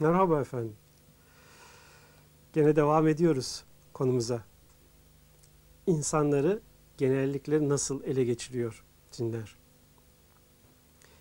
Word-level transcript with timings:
Merhaba 0.00 0.40
efendim. 0.40 0.76
Gene 2.52 2.76
devam 2.76 3.08
ediyoruz 3.08 3.64
konumuza. 3.92 4.44
İnsanları 5.86 6.60
genellikle 6.98 7.68
nasıl 7.68 8.04
ele 8.04 8.24
geçiriyor 8.24 8.84
cinler? 9.12 9.56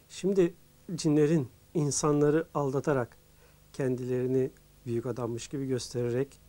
Şimdi 0.10 0.54
cinlerin 0.96 1.50
insanları 1.74 2.48
aldatarak 2.54 3.18
kendilerini 3.74 4.52
büyük 4.86 5.06
adammış 5.06 5.48
gibi 5.48 5.68
göstererek 5.68 6.42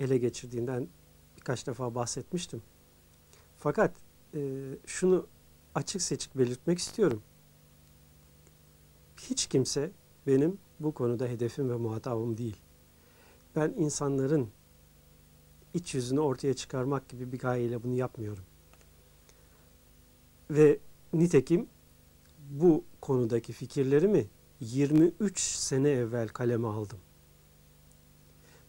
ele 0.00 0.18
geçirdiğinden 0.18 0.88
birkaç 1.36 1.66
defa 1.66 1.94
bahsetmiştim. 1.94 2.62
Fakat 3.58 3.96
e, 4.34 4.40
şunu 4.86 5.26
açık 5.74 6.02
seçik 6.02 6.38
belirtmek 6.38 6.78
istiyorum. 6.78 7.22
Hiç 9.16 9.46
kimse 9.46 9.90
benim 10.26 10.58
bu 10.80 10.94
konuda 10.94 11.26
hedefim 11.26 11.70
ve 11.70 11.76
muhatabım 11.76 12.38
değil. 12.38 12.56
Ben 13.56 13.74
insanların 13.76 14.48
iç 15.74 15.94
yüzünü 15.94 16.20
ortaya 16.20 16.54
çıkarmak 16.54 17.08
gibi 17.08 17.32
bir 17.32 17.38
gayeyle 17.38 17.82
bunu 17.82 17.94
yapmıyorum. 17.94 18.44
Ve 20.50 20.78
nitekim 21.12 21.66
bu 22.50 22.84
konudaki 23.00 23.52
fikirlerimi 23.52 24.26
23 24.60 25.40
sene 25.40 25.90
evvel 25.90 26.28
kaleme 26.28 26.68
aldım. 26.68 26.98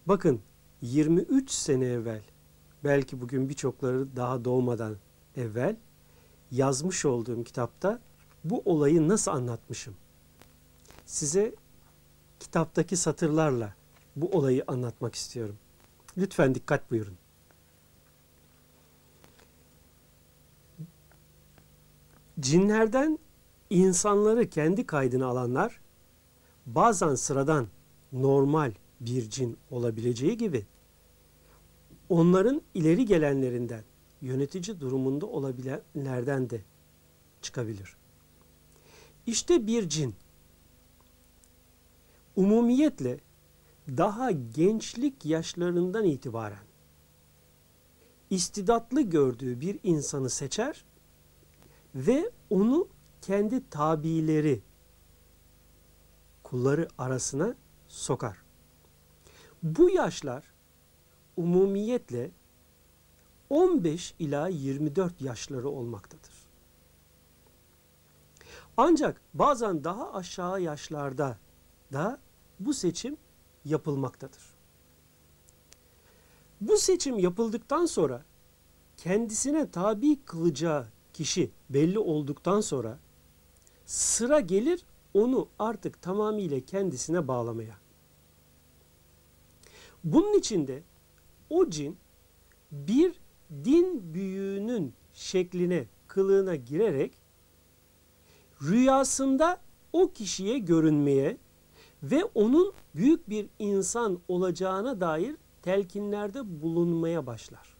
Bakın 0.06 0.42
23 0.82 1.52
sene 1.52 1.86
evvel 1.86 2.22
belki 2.84 3.22
bugün 3.22 3.50
birçokları 3.50 4.16
daha 4.16 4.46
doğmadan 4.46 4.96
evvel 5.36 5.76
yazmış 6.52 7.06
olduğum 7.06 7.44
kitapta 7.44 8.00
bu 8.44 8.62
olayı 8.66 9.08
nasıl 9.08 9.32
anlatmışım? 9.32 9.96
Size 11.06 11.56
kitaptaki 12.40 12.98
satırlarla 12.98 13.74
bu 14.16 14.30
olayı 14.38 14.64
anlatmak 14.68 15.16
istiyorum. 15.16 15.58
Lütfen 16.18 16.56
dikkat 16.56 16.92
buyurun. 16.92 17.18
Cinlerden 22.40 23.20
insanları 23.70 24.50
kendi 24.50 24.86
kaydına 24.86 25.26
alanlar 25.26 25.82
bazen 26.66 27.16
sıradan 27.16 27.68
normal 28.12 28.74
bir 29.00 29.30
cin 29.30 29.58
olabileceği 29.72 30.38
gibi 30.38 30.66
onların 32.10 32.62
ileri 32.74 33.06
gelenlerinden 33.06 33.84
yönetici 34.22 34.80
durumunda 34.80 35.26
olabilenlerden 35.26 36.50
de 36.50 36.62
çıkabilir. 37.42 37.96
İşte 39.26 39.68
bir 39.68 39.90
cin 39.90 40.16
umumiyetle 42.36 43.20
daha 43.88 44.32
gençlik 44.32 45.26
yaşlarından 45.26 46.06
itibaren 46.06 46.66
istidatlı 48.30 49.02
gördüğü 49.02 49.62
bir 49.62 49.80
insanı 49.84 50.30
seçer 50.30 50.86
ve 51.96 52.32
onu 52.50 52.88
kendi 53.22 53.70
tabileri 53.70 54.64
kulları 56.44 56.88
arasına 56.98 57.56
sokar. 57.88 58.38
Bu 59.64 59.90
yaşlar 59.90 60.54
umumiyetle 61.38 62.32
15 63.50 64.16
ila 64.20 64.48
24 64.48 65.22
yaşları 65.22 65.70
olmaktadır. 65.70 66.34
Ancak 68.78 69.22
bazen 69.34 69.84
daha 69.84 70.14
aşağı 70.14 70.62
yaşlarda 70.62 71.38
da 71.94 72.20
bu 72.60 72.74
seçim 72.74 73.18
yapılmaktadır. 73.66 74.56
Bu 76.62 76.78
seçim 76.78 77.20
yapıldıktan 77.20 77.86
sonra 77.86 78.26
kendisine 78.98 79.72
tabi 79.72 80.22
kılacağı 80.22 80.88
kişi 81.14 81.52
belli 81.70 82.00
olduktan 82.00 82.62
sonra 82.62 83.00
sıra 83.86 84.40
gelir 84.40 84.86
onu 85.14 85.48
artık 85.60 86.02
tamamıyla 86.02 86.60
kendisine 86.60 87.28
bağlamaya. 87.28 87.78
Bunun 90.04 90.40
içinde 90.40 90.84
o 91.50 91.70
cin 91.70 91.98
bir 92.72 93.14
din 93.52 94.14
büyüğünün 94.14 94.94
şekline, 95.14 95.86
kılığına 96.08 96.56
girerek 96.56 97.14
rüyasında 98.62 99.62
o 99.94 100.12
kişiye 100.12 100.60
görünmeye 100.60 101.38
ve 102.12 102.24
onun 102.24 102.74
büyük 102.96 103.30
bir 103.30 103.48
insan 103.60 104.20
olacağına 104.28 105.02
dair 105.02 105.36
telkinlerde 105.62 106.62
bulunmaya 106.62 107.26
başlar. 107.26 107.76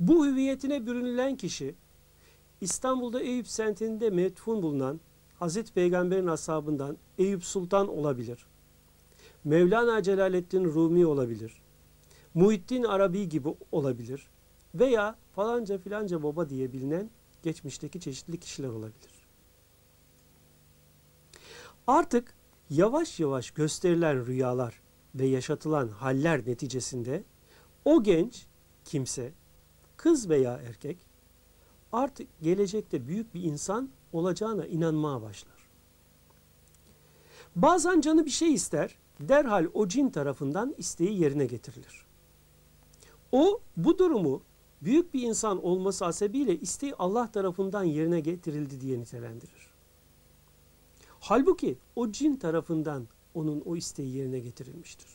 Bu 0.00 0.26
hüviyetine 0.26 0.86
bürünülen 0.86 1.36
kişi 1.36 1.74
İstanbul'da 2.60 3.20
Eyüp 3.20 3.48
semtinde 3.48 4.10
metfun 4.10 4.62
bulunan 4.62 5.00
Hazreti 5.38 5.72
Peygamber'in 5.72 6.26
ashabından 6.26 6.96
Eyüp 7.18 7.44
Sultan 7.44 7.88
olabilir. 7.88 8.46
Mevlana 9.44 10.02
Celaleddin 10.02 10.64
Rumi 10.64 11.06
olabilir. 11.06 11.62
Muhittin 12.34 12.82
Arabi 12.84 13.28
gibi 13.28 13.48
olabilir. 13.72 14.28
Veya 14.74 15.16
falanca 15.32 15.78
filanca 15.78 16.22
baba 16.22 16.48
diye 16.48 16.72
bilinen 16.72 17.10
geçmişteki 17.42 18.00
çeşitli 18.00 18.40
kişiler 18.40 18.68
olabilir. 18.68 19.19
Artık 21.90 22.34
yavaş 22.70 23.20
yavaş 23.20 23.50
gösterilen 23.50 24.26
rüyalar 24.26 24.80
ve 25.14 25.26
yaşatılan 25.26 25.88
haller 25.88 26.46
neticesinde 26.46 27.24
o 27.84 28.02
genç 28.02 28.46
kimse, 28.84 29.32
kız 29.96 30.28
veya 30.28 30.52
erkek 30.52 30.98
artık 31.92 32.28
gelecekte 32.42 33.08
büyük 33.08 33.34
bir 33.34 33.42
insan 33.42 33.90
olacağına 34.12 34.66
inanmaya 34.66 35.22
başlar. 35.22 35.68
Bazen 37.56 38.00
canı 38.00 38.26
bir 38.26 38.30
şey 38.30 38.54
ister, 38.54 38.98
derhal 39.20 39.66
o 39.74 39.88
cin 39.88 40.10
tarafından 40.10 40.74
isteği 40.78 41.20
yerine 41.20 41.46
getirilir. 41.46 42.06
O 43.32 43.60
bu 43.76 43.98
durumu 43.98 44.42
büyük 44.82 45.14
bir 45.14 45.22
insan 45.22 45.64
olması 45.64 46.04
hasebiyle 46.04 46.58
isteği 46.58 46.94
Allah 46.94 47.30
tarafından 47.30 47.84
yerine 47.84 48.20
getirildi 48.20 48.80
diye 48.80 48.98
nitelendirir. 48.98 49.69
Halbuki 51.20 51.78
o 51.96 52.12
cin 52.12 52.36
tarafından 52.36 53.08
onun 53.34 53.60
o 53.60 53.76
isteği 53.76 54.16
yerine 54.16 54.38
getirilmiştir. 54.38 55.08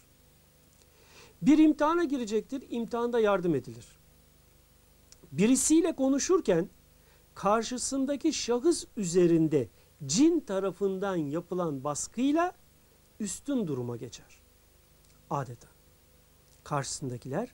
Bir 1.41 1.57
imtihana 1.57 2.03
girecektir, 2.03 2.63
imtihanda 2.69 3.19
yardım 3.19 3.55
edilir. 3.55 3.85
Birisiyle 5.31 5.95
konuşurken 5.95 6.69
karşısındaki 7.35 8.33
şahıs 8.33 8.85
üzerinde 8.97 9.69
cin 10.05 10.39
tarafından 10.39 11.15
yapılan 11.15 11.83
baskıyla 11.83 12.53
üstün 13.19 13.67
duruma 13.67 13.97
geçer. 13.97 14.41
Adeta. 15.29 15.67
Karşısındakiler 16.63 17.53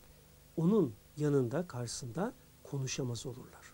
onun 0.57 0.93
yanında 1.17 1.67
karşısında 1.67 2.33
konuşamaz 2.63 3.25
olurlar. 3.25 3.73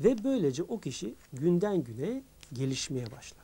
Ve 0.00 0.24
böylece 0.24 0.62
o 0.62 0.80
kişi 0.80 1.14
günden 1.32 1.84
güne 1.84 2.22
gelişmeye 2.52 3.10
başlar. 3.10 3.43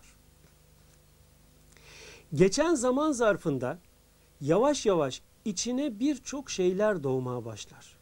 Geçen 2.34 2.74
zaman 2.74 3.12
zarfında 3.12 3.78
yavaş 4.40 4.86
yavaş 4.86 5.22
içine 5.44 6.00
birçok 6.00 6.50
şeyler 6.50 7.02
doğmaya 7.02 7.44
başlar. 7.44 7.96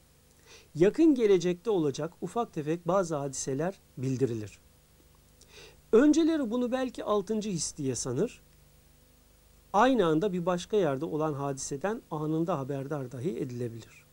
Yakın 0.74 1.14
gelecekte 1.14 1.70
olacak 1.70 2.12
ufak 2.20 2.52
tefek 2.52 2.88
bazı 2.88 3.16
hadiseler 3.16 3.80
bildirilir. 3.98 4.58
Önceleri 5.92 6.50
bunu 6.50 6.72
belki 6.72 7.04
altıncı 7.04 7.50
his 7.50 7.76
diye 7.76 7.94
sanır. 7.94 8.40
Aynı 9.72 10.06
anda 10.06 10.32
bir 10.32 10.46
başka 10.46 10.76
yerde 10.76 11.04
olan 11.04 11.32
hadiseden 11.32 12.02
anında 12.10 12.58
haberdar 12.58 13.12
dahi 13.12 13.38
edilebilir. 13.38 14.04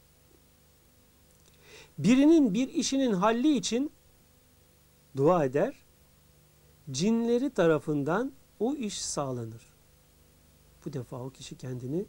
Birinin 1.97 2.53
bir 2.53 2.67
işinin 2.73 3.13
halli 3.13 3.57
için 3.57 3.91
dua 5.17 5.45
eder, 5.45 5.75
cinleri 6.91 7.49
tarafından 7.49 8.31
o 8.59 8.75
iş 8.75 9.01
sağlanır. 9.01 9.74
Bu 10.85 10.93
defa 10.93 11.19
o 11.19 11.29
kişi 11.29 11.57
kendini 11.57 12.05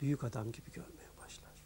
büyük 0.00 0.24
adam 0.24 0.52
gibi 0.52 0.72
görmeye 0.72 1.08
başlar. 1.22 1.62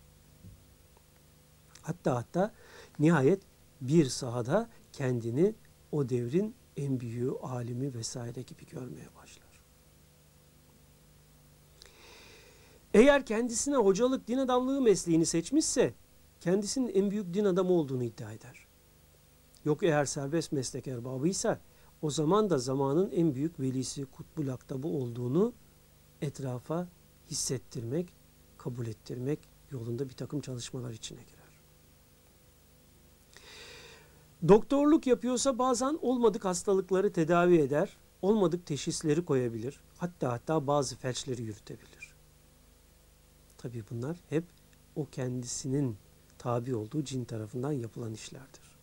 Hatta 1.82 2.16
hatta 2.16 2.52
nihayet 2.98 3.42
bir 3.80 4.06
sahada 4.06 4.68
kendini 4.92 5.54
o 5.92 6.08
devrin 6.08 6.54
en 6.76 7.00
büyüğü, 7.00 7.30
alimi 7.30 7.94
vesaire 7.94 8.42
gibi 8.42 8.66
görmeye 8.66 9.14
başlar. 9.16 9.60
Eğer 12.94 13.26
kendisine 13.26 13.76
hocalık, 13.76 14.28
din 14.28 14.38
adamlığı 14.38 14.80
mesleğini 14.80 15.26
seçmişse 15.26 15.94
kendisinin 16.40 16.94
en 16.94 17.10
büyük 17.10 17.34
din 17.34 17.44
adamı 17.44 17.72
olduğunu 17.72 18.04
iddia 18.04 18.32
eder. 18.32 18.66
Yok 19.64 19.82
eğer 19.82 20.04
serbest 20.04 20.52
meslek 20.52 20.86
erbabıysa 20.86 21.60
o 22.02 22.10
zaman 22.10 22.50
da 22.50 22.58
zamanın 22.58 23.10
en 23.10 23.34
büyük 23.34 23.60
velisi 23.60 24.04
kutbul 24.04 24.48
aktabı 24.48 24.88
olduğunu 24.88 25.52
etrafa 26.24 26.88
hissettirmek, 27.30 28.12
kabul 28.58 28.86
ettirmek 28.86 29.38
yolunda 29.70 30.08
bir 30.08 30.14
takım 30.14 30.40
çalışmalar 30.40 30.90
içine 30.90 31.22
girer. 31.22 31.44
Doktorluk 34.48 35.06
yapıyorsa 35.06 35.58
bazen 35.58 35.98
olmadık 36.02 36.44
hastalıkları 36.44 37.12
tedavi 37.12 37.58
eder, 37.58 37.96
olmadık 38.22 38.66
teşhisleri 38.66 39.24
koyabilir, 39.24 39.80
hatta 39.98 40.32
hatta 40.32 40.66
bazı 40.66 40.96
felçleri 40.96 41.42
yürütebilir. 41.42 42.14
Tabi 43.58 43.84
bunlar 43.90 44.16
hep 44.30 44.44
o 44.96 45.06
kendisinin 45.06 45.96
tabi 46.38 46.74
olduğu 46.74 47.04
cin 47.04 47.24
tarafından 47.24 47.72
yapılan 47.72 48.12
işlerdir. 48.12 48.74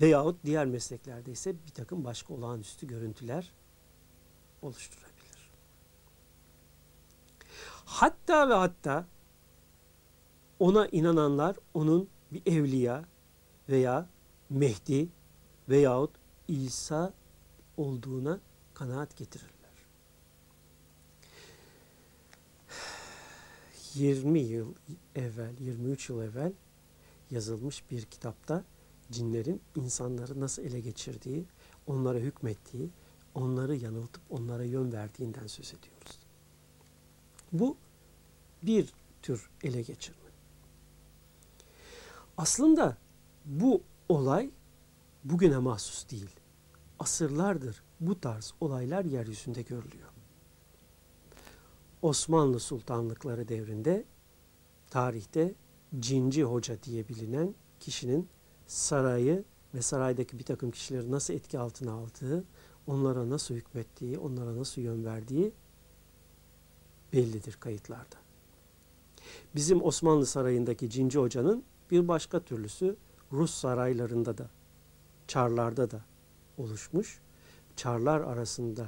Veyahut 0.00 0.44
diğer 0.44 0.66
mesleklerde 0.66 1.32
ise 1.32 1.54
bir 1.66 1.70
takım 1.70 2.04
başka 2.04 2.34
olağanüstü 2.34 2.86
görüntüler 2.86 3.52
oluşturabilir. 4.62 5.11
Hatta 7.84 8.48
ve 8.48 8.54
hatta 8.54 9.06
ona 10.58 10.86
inananlar 10.86 11.56
onun 11.74 12.08
bir 12.32 12.42
evliya 12.46 13.04
veya 13.68 14.08
Mehdi 14.50 15.08
veyahut 15.68 16.10
İsa 16.48 17.14
olduğuna 17.76 18.40
kanaat 18.74 19.16
getirirler. 19.16 19.52
20 23.94 24.38
yıl 24.40 24.74
evvel, 25.14 25.58
23 25.60 26.08
yıl 26.08 26.22
evvel 26.22 26.52
yazılmış 27.30 27.90
bir 27.90 28.04
kitapta 28.04 28.64
cinlerin 29.10 29.62
insanları 29.76 30.40
nasıl 30.40 30.62
ele 30.62 30.80
geçirdiği, 30.80 31.44
onlara 31.86 32.18
hükmettiği, 32.18 32.90
onları 33.34 33.76
yanıltıp 33.76 34.22
onlara 34.30 34.64
yön 34.64 34.92
verdiğinden 34.92 35.46
söz 35.46 35.74
ediyoruz. 35.74 36.21
Bu 37.52 37.76
bir 38.62 38.92
tür 39.22 39.50
ele 39.62 39.82
geçirme. 39.82 40.18
Aslında 42.36 42.96
bu 43.44 43.82
olay 44.08 44.50
bugüne 45.24 45.58
mahsus 45.58 46.10
değil. 46.10 46.30
Asırlardır 46.98 47.82
bu 48.00 48.20
tarz 48.20 48.54
olaylar 48.60 49.04
yeryüzünde 49.04 49.62
görülüyor. 49.62 50.08
Osmanlı 52.02 52.60
sultanlıkları 52.60 53.48
devrinde 53.48 54.04
tarihte 54.90 55.54
Cinci 55.98 56.44
Hoca 56.44 56.82
diye 56.82 57.08
bilinen 57.08 57.54
kişinin 57.80 58.28
sarayı 58.66 59.44
ve 59.74 59.82
saraydaki 59.82 60.38
bir 60.38 60.44
takım 60.44 60.70
kişileri 60.70 61.10
nasıl 61.10 61.34
etki 61.34 61.58
altına 61.58 61.92
aldığı, 61.92 62.44
onlara 62.86 63.30
nasıl 63.30 63.54
hükmettiği, 63.54 64.18
onlara 64.18 64.56
nasıl 64.56 64.82
yön 64.82 65.04
verdiği 65.04 65.52
bellidir 67.12 67.52
kayıtlarda. 67.52 68.16
Bizim 69.54 69.82
Osmanlı 69.84 70.26
Sarayı'ndaki 70.26 70.90
Cinci 70.90 71.18
Hoca'nın 71.18 71.64
bir 71.90 72.08
başka 72.08 72.40
türlüsü 72.40 72.96
Rus 73.32 73.54
saraylarında 73.54 74.38
da, 74.38 74.50
çarlarda 75.28 75.90
da 75.90 76.04
oluşmuş. 76.58 77.20
Çarlar 77.76 78.20
arasında 78.20 78.86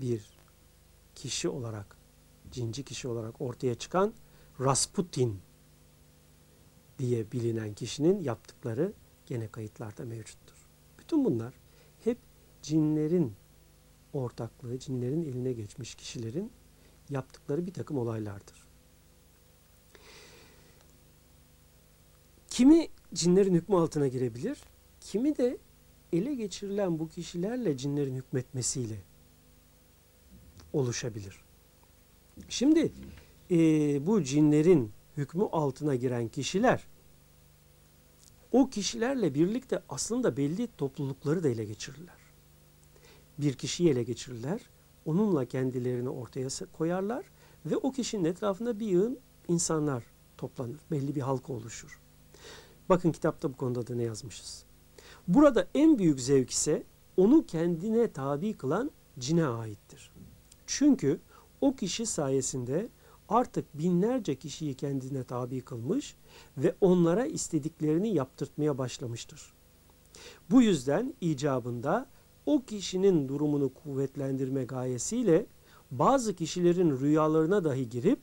bir 0.00 0.30
kişi 1.14 1.48
olarak, 1.48 1.96
cinci 2.50 2.84
kişi 2.84 3.08
olarak 3.08 3.40
ortaya 3.40 3.74
çıkan 3.74 4.14
Rasputin 4.60 5.40
diye 6.98 7.32
bilinen 7.32 7.74
kişinin 7.74 8.20
yaptıkları 8.20 8.92
gene 9.26 9.48
kayıtlarda 9.48 10.04
mevcuttur. 10.04 10.68
Bütün 10.98 11.24
bunlar 11.24 11.54
hep 12.04 12.18
cinlerin 12.62 13.34
ortaklığı, 14.12 14.78
cinlerin 14.78 15.22
eline 15.22 15.52
geçmiş 15.52 15.94
kişilerin 15.94 16.52
yaptıkları 17.10 17.66
bir 17.66 17.72
takım 17.72 17.98
olaylardır. 17.98 18.66
Kimi 22.48 22.88
cinlerin 23.14 23.54
hükmü 23.54 23.76
altına 23.76 24.08
girebilir, 24.08 24.58
kimi 25.00 25.36
de 25.36 25.58
ele 26.12 26.34
geçirilen 26.34 26.98
bu 26.98 27.08
kişilerle 27.08 27.76
cinlerin 27.76 28.14
hükmetmesiyle 28.14 29.02
oluşabilir. 30.72 31.40
Şimdi 32.48 32.92
e, 33.50 33.56
bu 34.06 34.22
cinlerin 34.22 34.92
hükmü 35.16 35.44
altına 35.44 35.94
giren 35.94 36.28
kişiler 36.28 36.86
o 38.52 38.70
kişilerle 38.70 39.34
birlikte 39.34 39.82
aslında 39.88 40.36
belli 40.36 40.68
toplulukları 40.76 41.44
da 41.44 41.48
ele 41.48 41.64
geçirirler. 41.64 42.16
Bir 43.38 43.54
kişiyi 43.54 43.90
ele 43.90 44.02
geçirirler, 44.02 44.60
onunla 45.06 45.44
kendilerini 45.44 46.08
ortaya 46.08 46.48
koyarlar 46.72 47.24
ve 47.66 47.76
o 47.76 47.92
kişinin 47.92 48.24
etrafında 48.24 48.80
bir 48.80 48.86
yığın 48.86 49.18
insanlar 49.48 50.04
toplanır. 50.36 50.80
Belli 50.90 51.14
bir 51.14 51.20
halka 51.20 51.52
oluşur. 51.52 52.00
Bakın 52.88 53.12
kitapta 53.12 53.52
bu 53.52 53.56
konuda 53.56 53.86
da 53.86 53.94
ne 53.94 54.02
yazmışız. 54.02 54.64
Burada 55.28 55.68
en 55.74 55.98
büyük 55.98 56.20
zevk 56.20 56.50
ise 56.50 56.82
onu 57.16 57.46
kendine 57.46 58.12
tabi 58.12 58.52
kılan 58.52 58.90
cine 59.18 59.46
aittir. 59.46 60.12
Çünkü 60.66 61.20
o 61.60 61.76
kişi 61.76 62.06
sayesinde 62.06 62.88
artık 63.28 63.78
binlerce 63.78 64.34
kişiyi 64.34 64.74
kendine 64.74 65.24
tabi 65.24 65.60
kılmış 65.60 66.16
ve 66.56 66.74
onlara 66.80 67.26
istediklerini 67.26 68.14
yaptırtmaya 68.14 68.78
başlamıştır. 68.78 69.52
Bu 70.50 70.62
yüzden 70.62 71.14
icabında 71.20 72.06
o 72.46 72.62
kişinin 72.64 73.28
durumunu 73.28 73.74
kuvvetlendirme 73.74 74.64
gayesiyle 74.64 75.46
bazı 75.90 76.36
kişilerin 76.36 77.00
rüyalarına 77.00 77.64
dahi 77.64 77.88
girip 77.88 78.18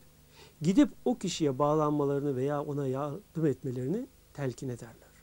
gidip 0.61 0.89
o 1.05 1.17
kişiye 1.17 1.59
bağlanmalarını 1.59 2.35
veya 2.35 2.63
ona 2.63 2.87
yardım 2.87 3.45
etmelerini 3.45 4.07
telkin 4.33 4.69
ederler. 4.69 5.13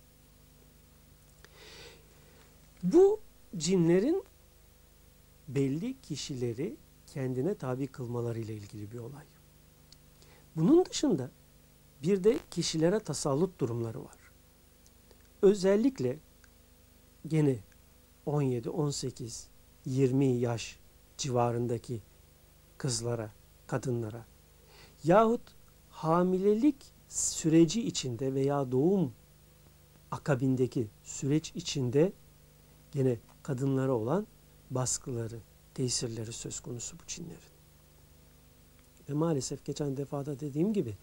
Bu 2.83 3.21
cinlerin 3.57 4.25
belli 5.49 6.01
kişileri 6.01 6.77
kendine 7.07 7.55
tabi 7.55 7.87
kılmaları 7.87 8.39
ile 8.39 8.55
ilgili 8.55 8.93
bir 8.93 8.99
olay. 8.99 9.25
Bunun 10.57 10.85
dışında 10.85 11.31
bir 12.03 12.25
de 12.25 12.39
kişilere 12.51 13.01
tasallut 13.01 13.61
durumları 13.61 14.05
var. 14.05 14.17
Özellikle 15.43 16.19
gene 17.27 17.59
17, 18.27 18.71
18, 18.71 19.49
20 19.87 20.27
yaş 20.27 20.79
civarındaki 21.17 22.01
kızlara, 22.79 23.31
kadınlara 23.67 24.25
yahut 25.05 25.41
hamilelik 25.91 26.77
süreci 27.09 27.87
içinde 27.87 28.35
veya 28.35 28.73
doğum 28.73 29.13
akabindeki 30.11 30.89
süreç 31.05 31.53
içinde 31.55 32.13
gene 32.93 33.19
kadınlara 33.43 33.93
olan 33.93 34.27
baskıları, 34.71 35.39
tesirleri 35.75 36.33
söz 36.33 36.61
konusu 36.61 36.97
bu 36.99 37.07
cinlerin. 37.07 37.51
Ve 39.09 39.15
maalesef 39.15 39.65
geçen 39.65 39.97
defada 39.97 40.41
dediğim 40.41 40.73
gibi 40.73 40.97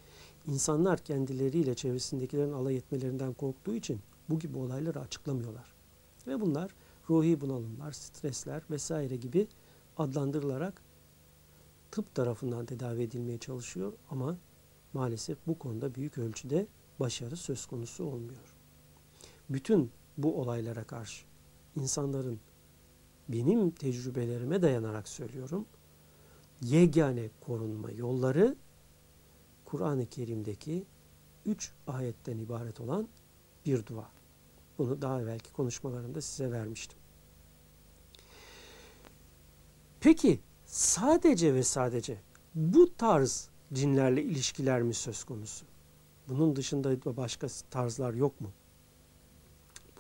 insanlar 0.48 1.00
kendileriyle 1.00 1.76
çevresindekilerin 1.76 2.54
alay 2.54 2.76
etmelerinden 2.76 3.34
korktuğu 3.34 3.76
için 3.76 4.00
bu 4.30 4.40
gibi 4.40 4.58
olayları 4.58 5.00
açıklamıyorlar. 5.00 5.74
Ve 6.28 6.42
bunlar 6.42 6.72
ruhi 7.10 7.42
bunalımlar, 7.42 7.92
stresler 7.92 8.62
vesaire 8.70 9.16
gibi 9.16 9.48
adlandırılarak 9.98 10.82
tıp 11.92 12.16
tarafından 12.16 12.66
tedavi 12.66 13.02
edilmeye 13.02 13.38
çalışıyor 13.38 13.94
ama 14.10 14.38
maalesef 14.94 15.38
bu 15.48 15.60
konuda 15.60 15.96
büyük 15.96 16.18
ölçüde 16.18 16.68
başarı 17.00 17.38
söz 17.38 17.66
konusu 17.66 18.04
olmuyor. 18.04 18.56
Bütün 19.50 19.92
bu 20.18 20.42
olaylara 20.42 20.84
karşı 20.84 21.26
insanların 21.76 22.40
benim 23.30 23.72
tecrübelerime 23.72 24.62
dayanarak 24.62 25.08
söylüyorum. 25.08 25.66
Yegane 26.62 27.30
korunma 27.42 27.92
yolları 27.92 28.56
Kur'an-ı 29.66 30.06
Kerim'deki 30.06 30.86
üç 31.46 31.72
ayetten 31.88 32.38
ibaret 32.38 32.82
olan 32.82 33.08
bir 33.66 33.86
dua. 33.86 34.17
Bunu 34.78 35.02
daha 35.02 35.22
evvelki 35.22 35.54
konuşmalarımda 35.54 36.22
size 36.22 36.52
vermiştim. 36.52 37.00
Peki 40.00 40.40
sadece 40.66 41.54
ve 41.54 41.64
sadece 41.64 42.22
bu 42.56 42.96
tarz 42.96 43.50
cinlerle 43.74 44.24
ilişkiler 44.24 44.82
mi 44.82 44.94
söz 44.94 45.24
konusu? 45.24 45.66
Bunun 46.30 46.56
dışında 46.56 47.18
başka 47.18 47.48
tarzlar 47.70 48.14
yok 48.14 48.42
mu? 48.42 48.52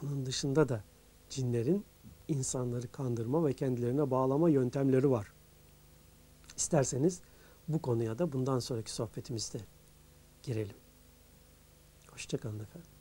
Bunun 0.01 0.25
dışında 0.25 0.69
da 0.69 0.83
cinlerin 1.29 1.85
insanları 2.27 2.91
kandırma 2.91 3.45
ve 3.45 3.53
kendilerine 3.53 4.11
bağlama 4.11 4.49
yöntemleri 4.49 5.09
var. 5.11 5.33
İsterseniz 6.57 7.21
bu 7.67 7.81
konuya 7.81 8.19
da 8.19 8.31
bundan 8.31 8.59
sonraki 8.59 8.91
sohbetimizde 8.91 9.59
girelim. 10.43 10.75
Hoşçakalın 12.11 12.59
efendim. 12.59 12.96